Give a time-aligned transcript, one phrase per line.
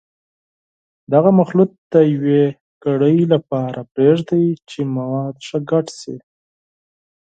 [1.13, 2.43] دغه مخلوط د یوې
[2.83, 6.17] ګړۍ لپاره پرېږدئ چې مواد ښه ګډ شي.